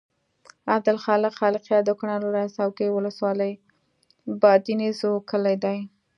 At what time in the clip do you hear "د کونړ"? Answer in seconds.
1.85-2.19